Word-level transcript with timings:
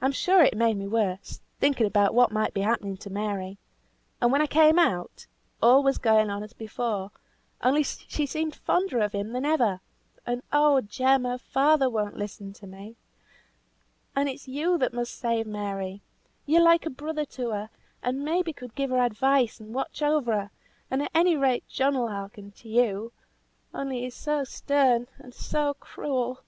I'm 0.00 0.12
sure 0.12 0.42
it 0.42 0.56
made 0.56 0.78
me 0.78 0.88
worse, 0.88 1.42
thinking 1.60 1.86
about 1.86 2.14
what 2.14 2.32
might 2.32 2.54
be 2.54 2.62
happening 2.62 2.96
to 2.96 3.10
Mary. 3.10 3.58
And 4.18 4.32
when 4.32 4.40
I 4.40 4.46
came 4.46 4.78
out, 4.78 5.26
all 5.60 5.82
was 5.82 5.98
going 5.98 6.30
on 6.30 6.42
as 6.42 6.54
before, 6.54 7.10
only 7.60 7.82
she 7.82 8.24
seemed 8.24 8.54
fonder 8.54 9.00
of 9.00 9.12
him 9.12 9.32
than 9.32 9.44
ever; 9.44 9.82
and 10.24 10.42
oh 10.54 10.80
Jem! 10.80 11.24
her 11.24 11.36
father 11.36 11.90
won't 11.90 12.16
listen 12.16 12.54
to 12.54 12.66
me, 12.66 12.96
and 14.16 14.26
it's 14.26 14.48
you 14.48 14.78
must 14.90 15.18
save 15.18 15.46
Mary! 15.46 16.00
You're 16.46 16.62
like 16.62 16.86
a 16.86 16.90
brother 16.90 17.26
to 17.36 17.50
her, 17.50 17.68
and 18.02 18.24
maybe 18.24 18.54
could 18.54 18.74
give 18.74 18.88
her 18.88 19.04
advice 19.04 19.60
and 19.60 19.74
watch 19.74 20.00
over 20.00 20.32
her, 20.32 20.50
and 20.90 21.02
at 21.02 21.10
any 21.14 21.36
rate 21.36 21.68
John 21.68 21.98
will 21.98 22.08
hearken 22.08 22.52
to 22.52 22.70
you; 22.70 23.12
only 23.74 24.00
he's 24.00 24.14
so 24.14 24.44
stern 24.44 25.08
and 25.18 25.34
so 25.34 25.74
cruel." 25.74 26.40